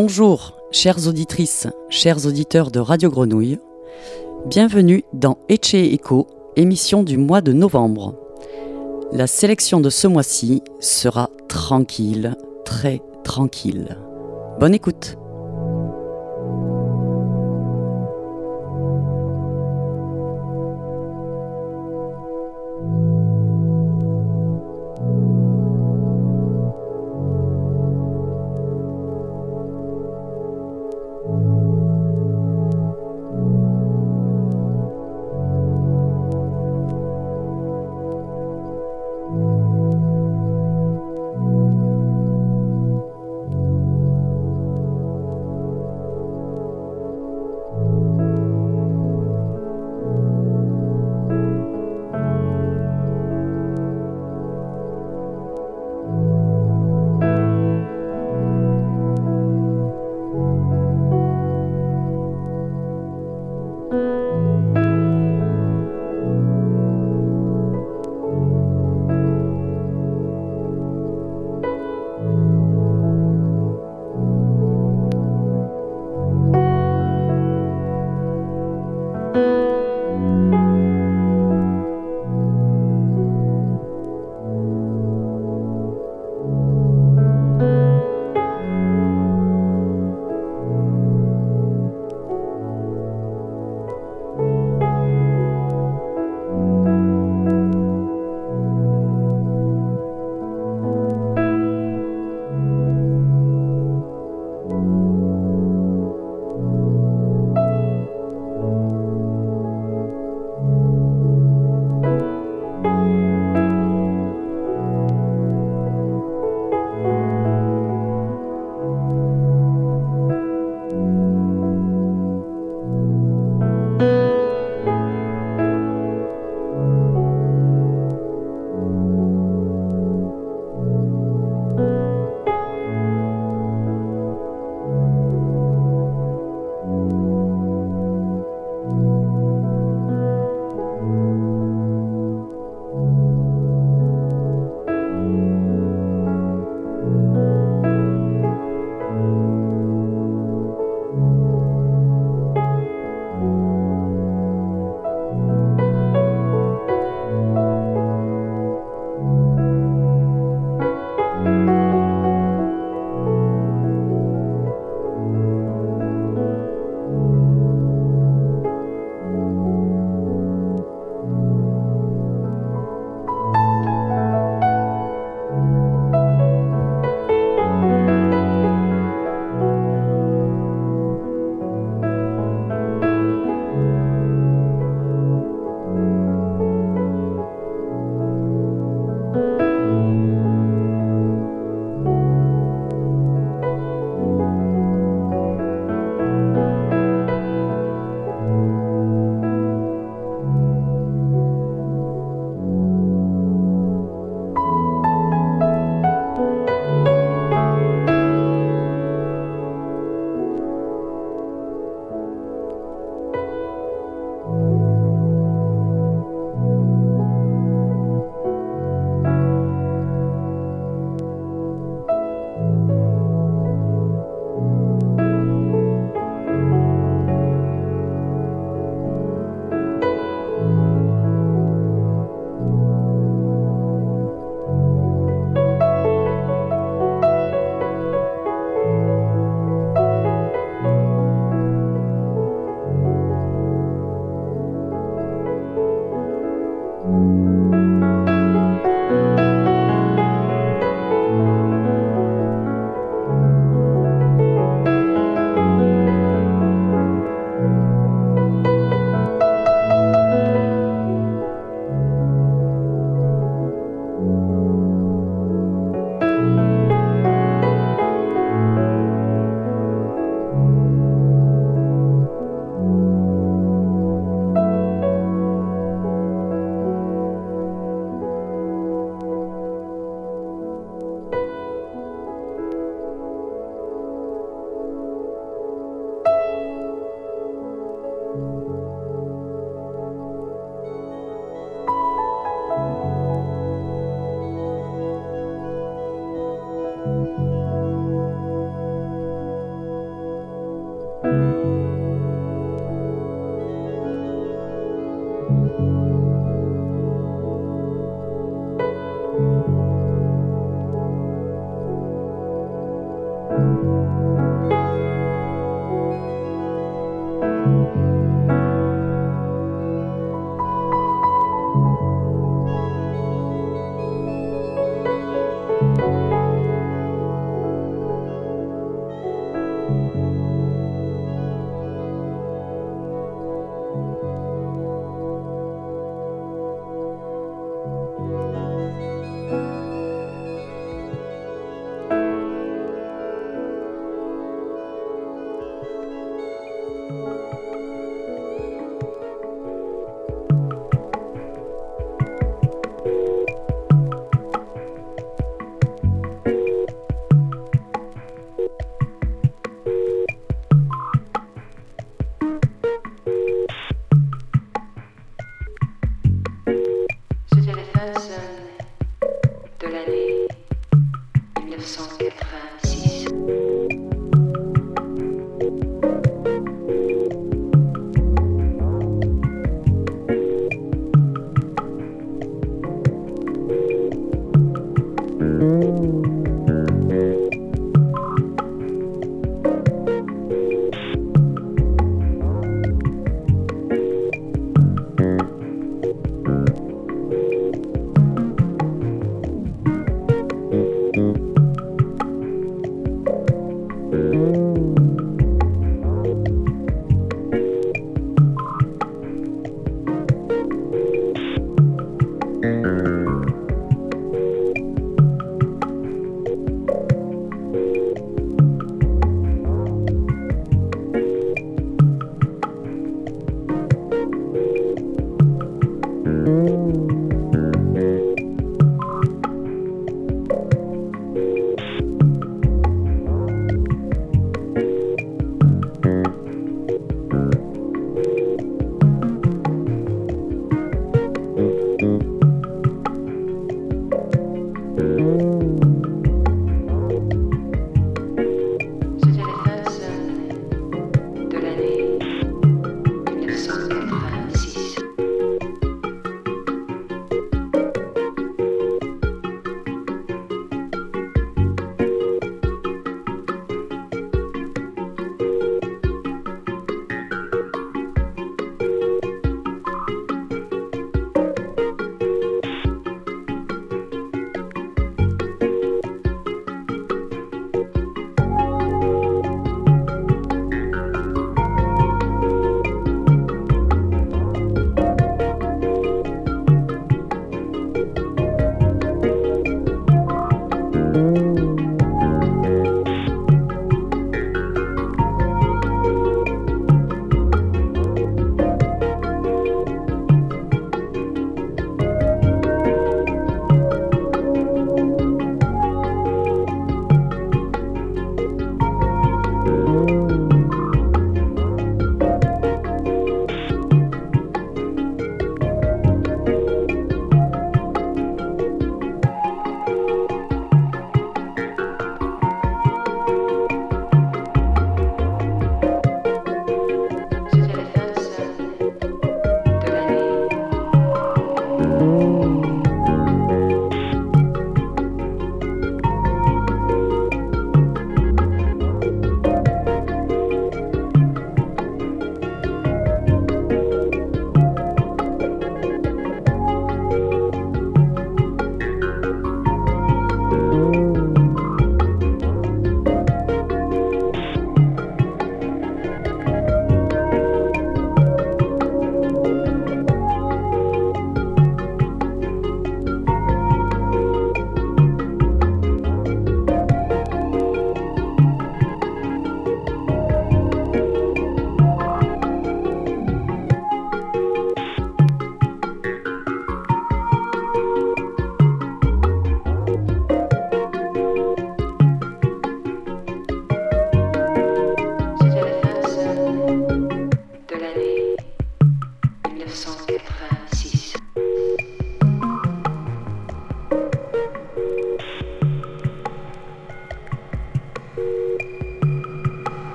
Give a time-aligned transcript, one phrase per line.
[0.00, 3.58] Bonjour, chères auditrices, chers auditeurs de Radio Grenouille.
[4.46, 8.14] Bienvenue dans Eche Echo, émission du mois de novembre.
[9.10, 13.98] La sélection de ce mois-ci sera tranquille, très tranquille.
[14.60, 15.16] Bonne écoute.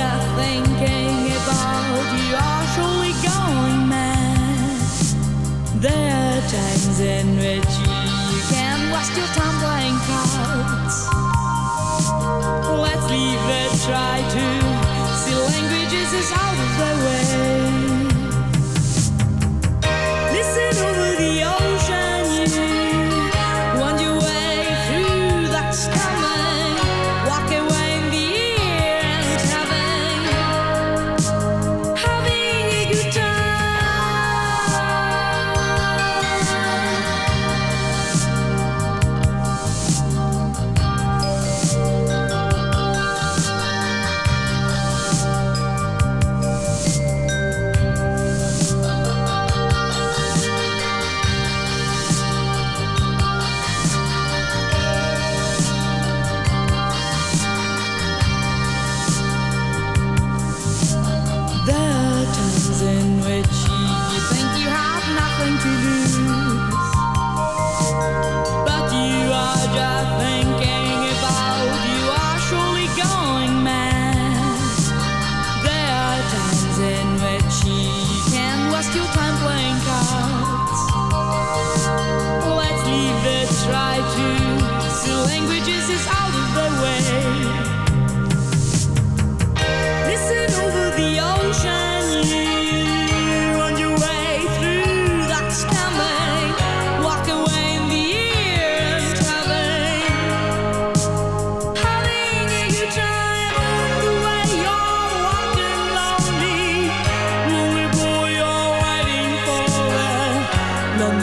[0.00, 0.57] I think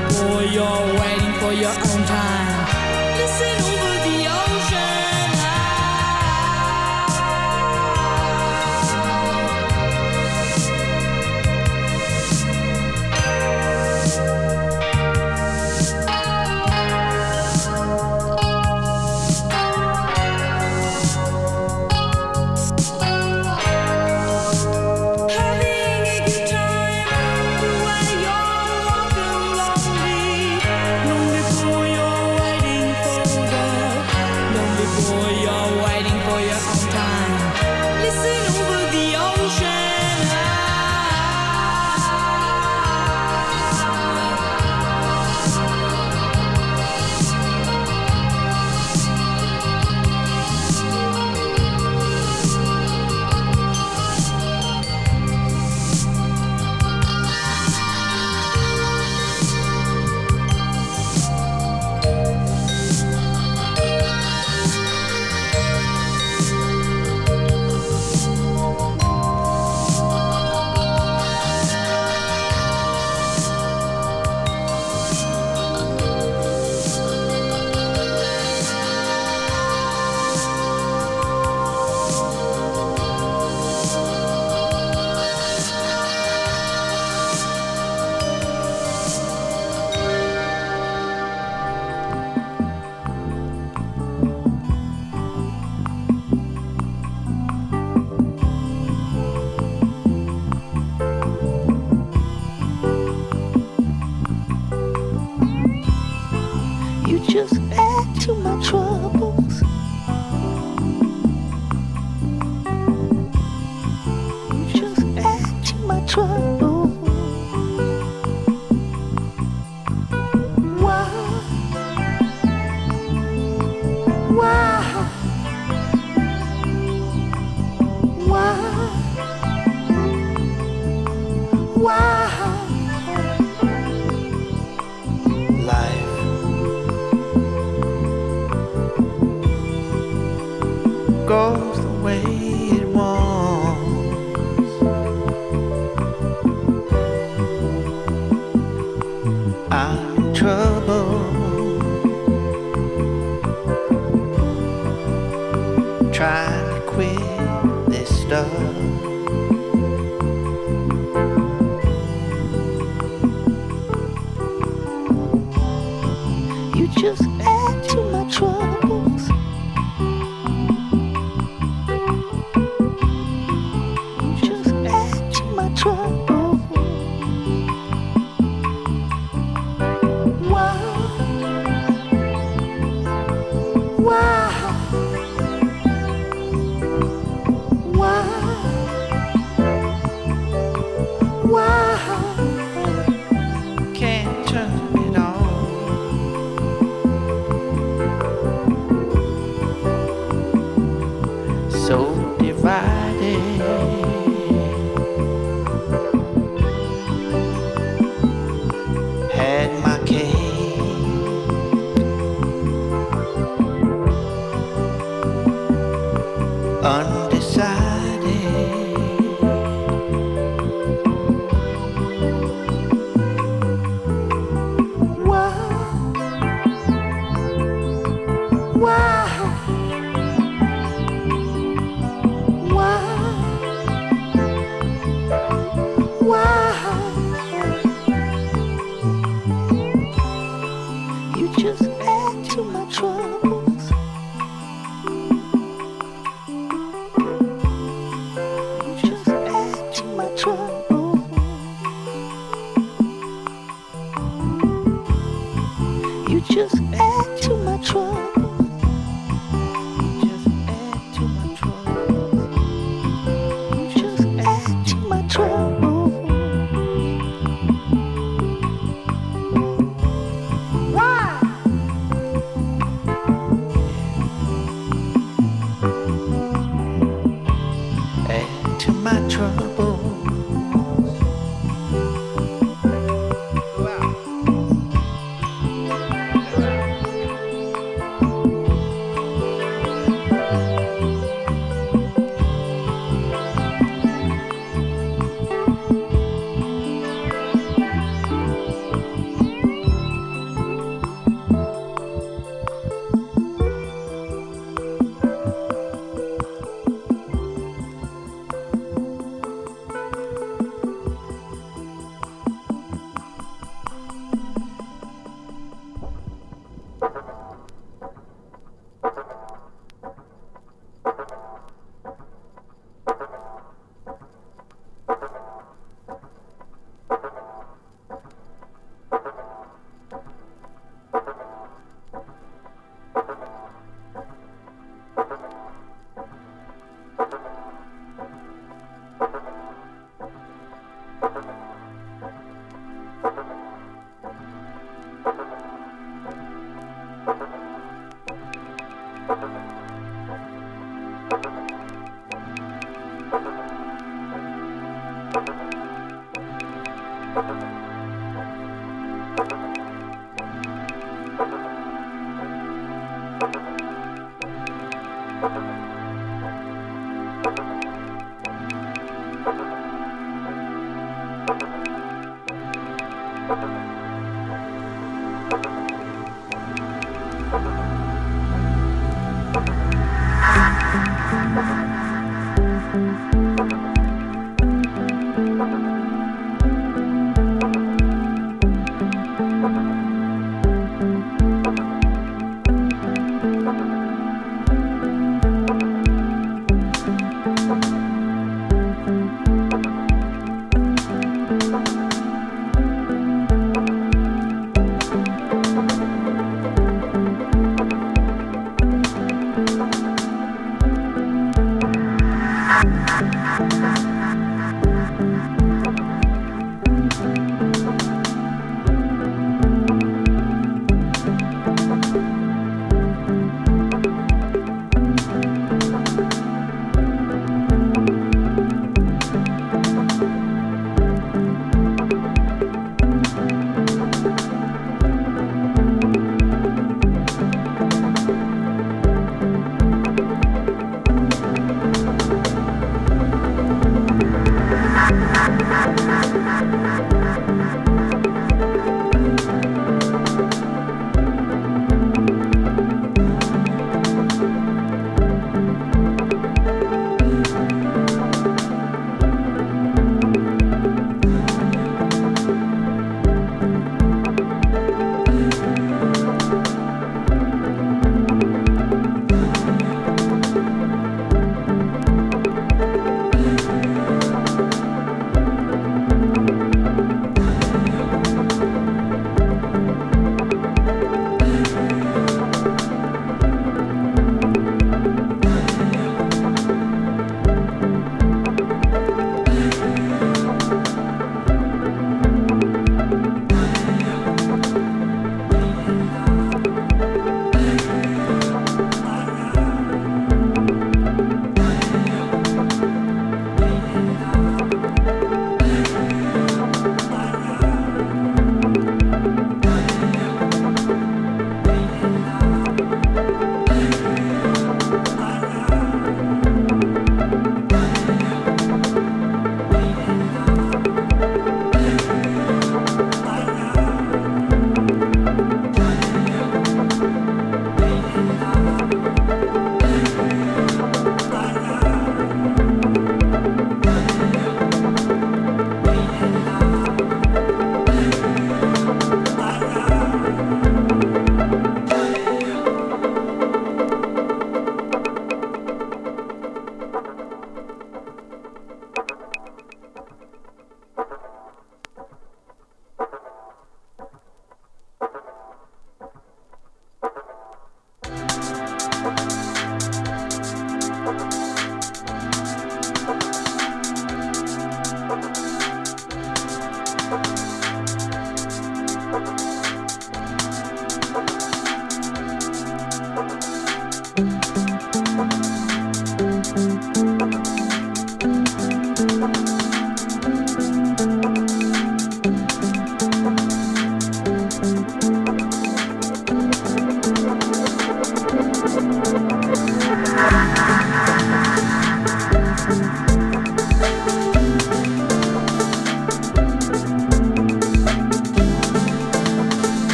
[0.00, 3.18] boy, you're waiting for your own time.
[3.18, 3.75] Listen.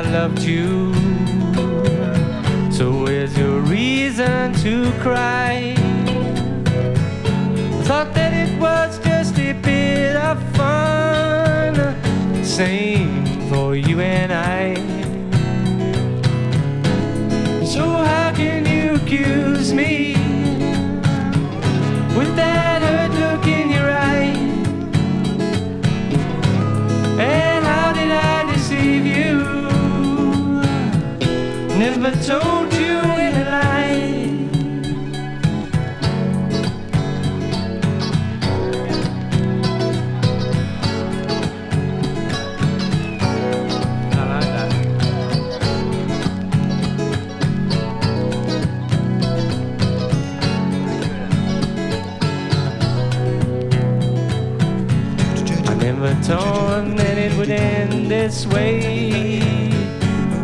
[0.00, 0.79] I loved you.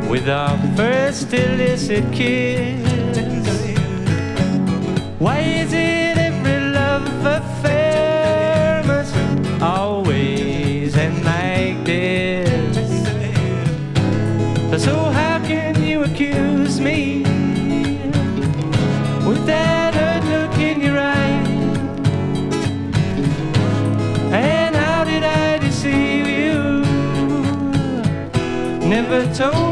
[0.09, 2.95] with our first illicit kiss.
[29.37, 29.66] So.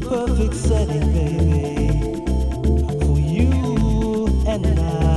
[0.00, 2.24] perfect setting, baby,
[3.04, 5.09] for you and I.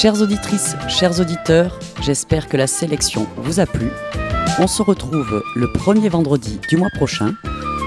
[0.00, 3.88] Chères auditrices, chers auditeurs, j'espère que la sélection vous a plu.
[4.60, 7.34] On se retrouve le premier vendredi du mois prochain